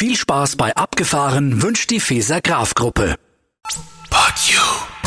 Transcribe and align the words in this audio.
Viel 0.00 0.16
Spaß 0.16 0.56
bei 0.56 0.74
Abgefahren 0.76 1.60
wünscht 1.60 1.90
die 1.90 2.00
Feser 2.00 2.40
Graf 2.40 2.74
Gruppe. 2.74 3.16
Pod 4.08 4.34
You. 4.48 4.99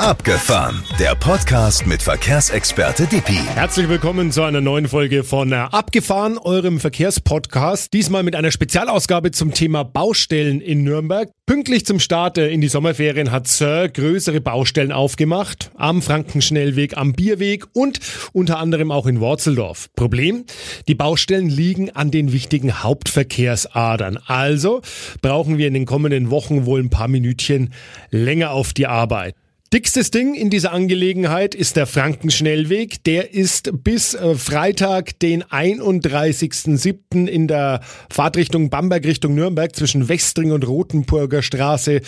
Abgefahren, 0.00 0.82
der 0.98 1.14
Podcast 1.14 1.86
mit 1.86 2.02
Verkehrsexperte 2.02 3.06
Dippi. 3.06 3.38
Herzlich 3.54 3.86
willkommen 3.90 4.32
zu 4.32 4.42
einer 4.42 4.62
neuen 4.62 4.88
Folge 4.88 5.24
von 5.24 5.52
Abgefahren, 5.52 6.38
eurem 6.38 6.80
Verkehrspodcast. 6.80 7.92
Diesmal 7.92 8.22
mit 8.22 8.34
einer 8.34 8.50
Spezialausgabe 8.50 9.30
zum 9.30 9.52
Thema 9.52 9.82
Baustellen 9.82 10.62
in 10.62 10.84
Nürnberg. 10.84 11.28
Pünktlich 11.44 11.84
zum 11.84 12.00
Start 12.00 12.38
in 12.38 12.62
die 12.62 12.68
Sommerferien 12.68 13.30
hat 13.30 13.46
Sir 13.46 13.90
größere 13.90 14.40
Baustellen 14.40 14.90
aufgemacht. 14.90 15.70
Am 15.74 16.00
Frankenschnellweg, 16.00 16.96
am 16.96 17.12
Bierweg 17.12 17.66
und 17.74 18.00
unter 18.32 18.58
anderem 18.58 18.92
auch 18.92 19.06
in 19.06 19.20
Worzeldorf. 19.20 19.90
Problem? 19.96 20.46
Die 20.88 20.94
Baustellen 20.94 21.50
liegen 21.50 21.90
an 21.90 22.10
den 22.10 22.32
wichtigen 22.32 22.82
Hauptverkehrsadern. 22.82 24.18
Also 24.24 24.80
brauchen 25.20 25.58
wir 25.58 25.68
in 25.68 25.74
den 25.74 25.84
kommenden 25.84 26.30
Wochen 26.30 26.64
wohl 26.64 26.80
ein 26.80 26.88
paar 26.88 27.08
Minütchen 27.08 27.74
länger 28.10 28.52
auf 28.52 28.72
die 28.72 28.86
Arbeit. 28.86 29.34
Dickstes 29.72 30.10
Ding 30.10 30.34
in 30.34 30.50
dieser 30.50 30.72
Angelegenheit 30.72 31.54
ist 31.54 31.76
der 31.76 31.86
Frankenschnellweg. 31.86 33.04
Der 33.04 33.32
ist 33.32 33.70
bis 33.84 34.14
äh, 34.14 34.34
Freitag, 34.34 35.20
den 35.20 35.44
31.07. 35.44 37.28
in 37.28 37.46
der 37.46 37.80
Fahrtrichtung 38.10 38.68
Bamberg 38.68 39.04
Richtung 39.04 39.36
Nürnberg 39.36 39.76
zwischen 39.76 40.08
Westring 40.08 40.50
und 40.50 40.66
Rotenburger 40.66 41.42
Straße 41.42 42.00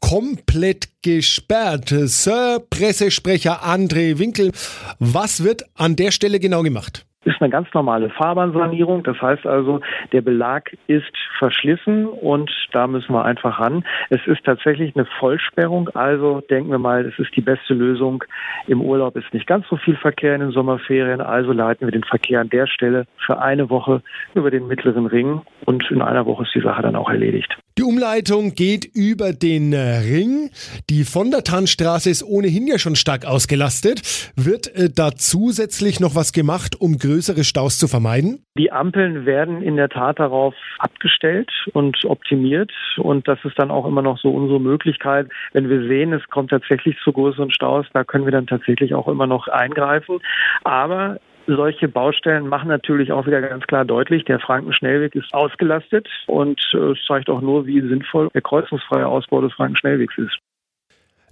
komplett 0.00 0.90
gesperrt. 1.00 1.88
Sir 1.88 2.62
Pressesprecher 2.68 3.64
André 3.64 4.18
Winkel, 4.18 4.52
was 4.98 5.42
wird 5.42 5.64
an 5.72 5.96
der 5.96 6.10
Stelle 6.10 6.38
genau 6.38 6.62
gemacht? 6.62 7.06
Ist 7.26 7.40
eine 7.40 7.50
ganz 7.50 7.68
normale 7.74 8.10
Fahrbahnsanierung. 8.10 9.02
Das 9.02 9.20
heißt 9.20 9.46
also, 9.46 9.80
der 10.12 10.22
Belag 10.22 10.76
ist 10.86 11.12
verschlissen 11.38 12.06
und 12.06 12.50
da 12.72 12.86
müssen 12.86 13.12
wir 13.12 13.24
einfach 13.24 13.60
ran. 13.60 13.84
Es 14.10 14.20
ist 14.26 14.44
tatsächlich 14.44 14.94
eine 14.96 15.06
Vollsperrung. 15.18 15.88
Also 15.90 16.40
denken 16.48 16.70
wir 16.70 16.78
mal, 16.78 17.04
es 17.04 17.18
ist 17.18 17.36
die 17.36 17.40
beste 17.40 17.74
Lösung. 17.74 18.24
Im 18.66 18.80
Urlaub 18.80 19.16
ist 19.16 19.32
nicht 19.34 19.46
ganz 19.46 19.66
so 19.68 19.76
viel 19.76 19.96
Verkehr 19.96 20.34
in 20.34 20.40
den 20.40 20.52
Sommerferien. 20.52 21.20
Also 21.20 21.52
leiten 21.52 21.86
wir 21.86 21.92
den 21.92 22.04
Verkehr 22.04 22.40
an 22.40 22.50
der 22.50 22.66
Stelle 22.66 23.06
für 23.18 23.40
eine 23.40 23.68
Woche 23.70 24.02
über 24.34 24.50
den 24.50 24.68
mittleren 24.68 25.06
Ring 25.06 25.42
und 25.64 25.90
in 25.90 26.02
einer 26.02 26.26
Woche 26.26 26.44
ist 26.44 26.54
die 26.54 26.60
Sache 26.60 26.82
dann 26.82 26.96
auch 26.96 27.10
erledigt. 27.10 27.56
Die 27.78 27.82
Umleitung 27.82 28.54
geht 28.54 28.86
über 28.94 29.34
den 29.34 29.74
äh, 29.74 29.98
Ring. 29.98 30.48
Die 30.88 31.04
von 31.04 31.30
der 31.30 31.44
Tannstraße 31.44 32.08
ist 32.08 32.22
ohnehin 32.22 32.66
ja 32.66 32.78
schon 32.78 32.96
stark 32.96 33.26
ausgelastet. 33.26 34.00
Wird 34.34 34.74
äh, 34.74 34.88
da 34.88 35.10
zusätzlich 35.12 36.00
noch 36.00 36.14
was 36.14 36.32
gemacht, 36.32 36.80
um 36.80 36.96
größere 36.96 37.44
Staus 37.44 37.78
zu 37.78 37.86
vermeiden? 37.86 38.42
Die 38.56 38.72
Ampeln 38.72 39.26
werden 39.26 39.60
in 39.60 39.76
der 39.76 39.90
Tat 39.90 40.18
darauf 40.18 40.54
abgestellt 40.78 41.50
und 41.74 42.02
optimiert. 42.06 42.72
Und 42.96 43.28
das 43.28 43.40
ist 43.44 43.58
dann 43.58 43.70
auch 43.70 43.84
immer 43.84 44.00
noch 44.00 44.18
so 44.20 44.30
unsere 44.30 44.58
Möglichkeit. 44.58 45.28
Wenn 45.52 45.68
wir 45.68 45.86
sehen, 45.86 46.14
es 46.14 46.26
kommt 46.28 46.52
tatsächlich 46.52 46.96
zu 47.04 47.12
größeren 47.12 47.50
Staus, 47.50 47.84
da 47.92 48.04
können 48.04 48.24
wir 48.24 48.32
dann 48.32 48.46
tatsächlich 48.46 48.94
auch 48.94 49.06
immer 49.06 49.26
noch 49.26 49.48
eingreifen. 49.48 50.20
Aber 50.64 51.20
solche 51.46 51.88
Baustellen 51.88 52.48
machen 52.48 52.68
natürlich 52.68 53.12
auch 53.12 53.26
wieder 53.26 53.40
ganz 53.40 53.66
klar 53.66 53.84
deutlich, 53.84 54.24
der 54.24 54.40
Frankenschnellweg 54.40 55.14
ist 55.14 55.32
ausgelastet 55.32 56.08
und 56.26 56.60
äh, 56.74 56.92
es 56.92 56.98
zeigt 57.06 57.30
auch 57.30 57.40
nur, 57.40 57.66
wie 57.66 57.80
sinnvoll 57.80 58.28
der 58.34 58.42
kreuzungsfreie 58.42 59.06
Ausbau 59.06 59.40
des 59.40 59.52
Frankenschnellwegs 59.52 60.16
ist. 60.18 60.38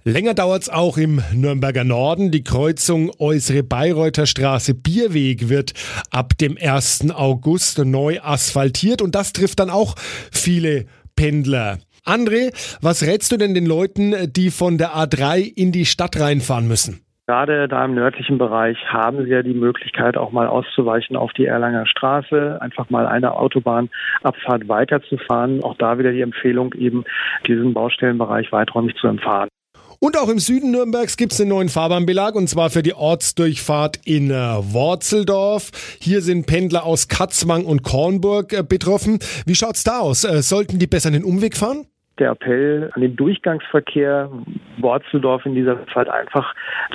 Länger 0.07 0.35
dauert's 0.35 0.69
auch 0.69 0.97
im 0.97 1.19
Nürnberger 1.33 1.83
Norden. 1.83 2.29
Die 2.29 2.43
Kreuzung 2.43 3.11
Äußere 3.17 3.63
Bayreuther 3.63 4.27
Straße 4.27 4.75
Bierweg 4.75 5.49
wird 5.49 5.73
ab 6.11 6.37
dem 6.37 6.59
1. 6.61 7.09
August 7.09 7.79
neu 7.79 8.19
asphaltiert 8.21 9.01
und 9.01 9.15
das 9.15 9.33
trifft 9.33 9.59
dann 9.59 9.71
auch 9.71 9.95
viele 10.31 10.85
Pendler. 11.15 11.79
André, 12.05 12.53
was 12.81 13.01
rätst 13.01 13.31
du 13.31 13.37
denn 13.37 13.55
den 13.55 13.65
Leuten, 13.65 14.31
die 14.31 14.51
von 14.51 14.77
der 14.77 14.95
A3 14.95 15.39
in 15.39 15.71
die 15.71 15.87
Stadt 15.87 16.19
reinfahren 16.19 16.67
müssen? 16.67 17.04
Gerade 17.27 17.67
da 17.67 17.83
im 17.83 17.95
nördlichen 17.95 18.37
Bereich 18.37 18.77
haben 18.85 19.23
Sie 19.23 19.31
ja 19.31 19.41
die 19.41 19.55
Möglichkeit, 19.55 20.15
auch 20.15 20.31
mal 20.31 20.45
auszuweichen 20.45 21.15
auf 21.15 21.33
die 21.33 21.45
Erlanger 21.45 21.87
Straße, 21.87 22.59
einfach 22.61 22.91
mal 22.91 23.07
eine 23.07 23.35
Autobahnabfahrt 23.35 24.67
weiterzufahren. 24.67 25.63
Auch 25.63 25.75
da 25.75 25.97
wieder 25.97 26.11
die 26.11 26.21
Empfehlung, 26.21 26.73
eben 26.75 27.03
diesen 27.47 27.73
Baustellenbereich 27.73 28.51
weiträumig 28.51 28.95
zu 28.97 29.07
empfahren. 29.07 29.49
Und 29.99 30.17
auch 30.17 30.29
im 30.29 30.37
Süden 30.37 30.69
Nürnbergs 30.69 31.17
gibt 31.17 31.33
es 31.33 31.41
einen 31.41 31.49
neuen 31.49 31.69
Fahrbahnbelag 31.69 32.35
und 32.35 32.47
zwar 32.47 32.69
für 32.69 32.83
die 32.83 32.93
Ortsdurchfahrt 32.93 34.01
in 34.05 34.29
äh, 34.29 34.33
Worzeldorf. 34.33 35.71
Hier 35.99 36.21
sind 36.21 36.45
Pendler 36.45 36.83
aus 36.83 37.07
Katzwang 37.07 37.65
und 37.65 37.81
Kornburg 37.81 38.53
äh, 38.53 38.61
betroffen. 38.61 39.17
Wie 39.47 39.55
schaut's 39.55 39.83
da 39.83 39.99
aus? 39.99 40.25
Äh, 40.25 40.43
sollten 40.43 40.77
die 40.77 40.85
besser 40.85 41.09
den 41.09 41.23
Umweg 41.23 41.57
fahren? 41.57 41.87
Der 42.19 42.31
Appell 42.31 42.89
an 42.93 43.01
den 43.01 43.15
Durchgangsverkehr 43.15 44.29
Worzeldorf 44.77 45.45
in 45.45 45.55
dieser 45.55 45.85
Zeit 45.93 46.09
einfach 46.09 46.53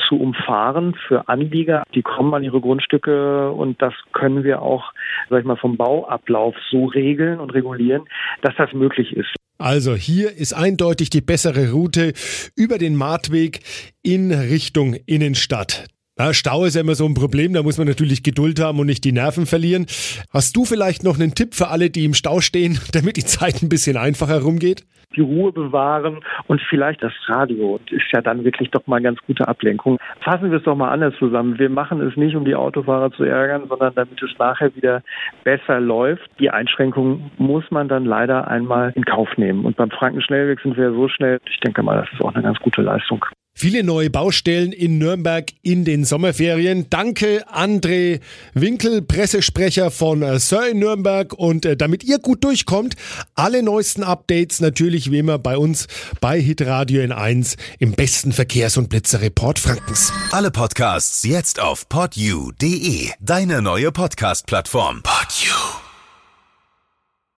zu 0.08 0.16
umfahren 0.16 0.94
für 1.06 1.28
Anlieger. 1.28 1.84
Die 1.94 2.03
kommen 2.03 2.34
an 2.34 2.42
ihre 2.42 2.60
Grundstücke 2.60 3.50
und 3.50 3.80
das 3.82 3.94
können 4.12 4.44
wir 4.44 4.62
auch, 4.62 4.92
sag 5.28 5.41
ich 5.41 5.47
mal, 5.47 5.56
vom 5.56 5.76
Bauablauf 5.76 6.54
so 6.70 6.86
regeln 6.86 7.41
und 7.41 7.50
regulieren, 7.50 8.04
dass 8.42 8.54
das 8.56 8.72
möglich 8.72 9.12
ist. 9.16 9.34
Also 9.59 9.94
hier 9.94 10.34
ist 10.34 10.54
eindeutig 10.54 11.10
die 11.10 11.20
bessere 11.20 11.72
Route 11.72 12.14
über 12.56 12.78
den 12.78 12.97
Martweg 12.97 13.60
in 14.03 14.32
Richtung 14.32 14.94
Innenstadt. 15.06 15.86
Ja, 16.20 16.34
Stau 16.34 16.66
ist 16.66 16.75
ja 16.75 16.82
immer 16.82 16.94
so 16.94 17.06
ein 17.06 17.14
Problem, 17.14 17.54
da 17.54 17.62
muss 17.62 17.78
man 17.78 17.86
natürlich 17.86 18.22
Geduld 18.22 18.60
haben 18.60 18.78
und 18.78 18.84
nicht 18.84 19.04
die 19.04 19.12
Nerven 19.12 19.47
verlieren. 19.47 19.86
Hast 20.34 20.54
du 20.54 20.66
vielleicht 20.66 21.03
noch 21.03 21.19
einen 21.19 21.34
Tipp 21.34 21.54
für 21.54 21.69
alle, 21.69 21.88
die 21.88 22.04
im 22.04 22.12
Stau 22.12 22.42
stehen, 22.42 22.78
damit 22.92 23.16
die 23.16 23.25
Zeit 23.25 23.62
ein 23.62 23.70
bisschen 23.70 23.97
einfacher 23.97 24.42
rumgeht? 24.42 24.84
Die 25.16 25.22
Ruhe 25.22 25.50
bewahren 25.50 26.20
und 26.47 26.60
vielleicht 26.69 27.03
das 27.03 27.14
Radio 27.26 27.80
ist 27.91 28.12
ja 28.12 28.20
dann 28.20 28.44
wirklich 28.44 28.70
doch 28.70 28.86
mal 28.86 29.00
ganz 29.00 29.19
gute 29.26 29.48
Ablenkung. 29.48 29.97
Fassen 30.20 30.50
wir 30.50 30.59
es 30.59 30.64
doch 30.64 30.76
mal 30.76 30.91
anders 30.91 31.14
zusammen. 31.19 31.59
Wir 31.59 31.70
machen 31.70 32.03
es 32.03 32.14
nicht, 32.19 32.36
um 32.36 32.44
die 32.44 32.54
Autofahrer 32.54 33.10
zu 33.12 33.25
ärgern, 33.25 33.62
sondern 33.66 33.94
damit 33.94 34.22
es 34.22 34.38
nachher 34.38 34.76
wieder 34.76 35.03
besser 35.42 35.80
läuft. 35.80 36.28
Die 36.38 36.50
Einschränkungen 36.50 37.30
muss 37.38 37.64
man 37.70 37.88
dann 37.88 38.04
leider 38.04 38.47
einmal 38.47 38.92
in 38.94 39.06
Kauf 39.06 39.38
nehmen. 39.38 39.64
Und 39.64 39.78
beim 39.78 39.91
Frankenschnellweg 39.91 40.60
sind 40.60 40.76
wir 40.76 40.91
ja 40.91 40.92
so 40.92 41.09
schnell. 41.09 41.41
Ich 41.50 41.60
denke 41.60 41.82
mal, 41.82 41.97
das 42.03 42.12
ist 42.12 42.22
auch 42.22 42.34
eine 42.34 42.42
ganz 42.42 42.59
gute 42.59 42.82
Leistung. 42.82 43.25
Viele 43.52 43.84
neue 43.84 44.08
Baustellen 44.10 44.72
in 44.72 44.98
Nürnberg 44.98 45.50
in 45.62 45.84
den 45.84 46.04
Sommerferien. 46.04 46.86
Danke, 46.88 47.44
André 47.48 48.20
Winkel, 48.54 49.02
Pressesprecher 49.02 49.90
von 49.90 50.22
äh, 50.22 50.38
Sir 50.38 50.68
in 50.68 50.78
Nürnberg. 50.78 51.34
Und 51.34 51.66
äh, 51.66 51.76
damit 51.76 52.02
ihr 52.04 52.18
gut 52.18 52.42
durchkommt, 52.42 52.94
alle 53.34 53.62
neuesten 53.62 54.02
Updates 54.02 54.60
natürlich 54.60 55.10
wie 55.10 55.18
immer 55.18 55.38
bei 55.38 55.58
uns 55.58 55.88
bei 56.20 56.40
Hitradio 56.40 57.02
N1 57.02 57.56
im 57.78 57.92
besten 57.92 58.32
Verkehrs- 58.32 58.78
und 58.78 58.88
Blitzerreport 58.88 59.58
Frankens. 59.58 60.12
Alle 60.30 60.50
Podcasts 60.50 61.22
jetzt 61.24 61.60
auf 61.60 61.88
podyou.de, 61.88 63.10
deine 63.20 63.60
neue 63.62 63.92
Podcast-Plattform. 63.92 65.02
Podyou. 65.02 65.59